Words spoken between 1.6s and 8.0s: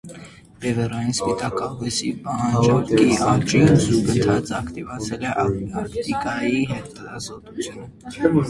աղվեսի պահանջարկի աճին զուգընթաց ակտիվացել է Արկտիկայի հետազոտությունը։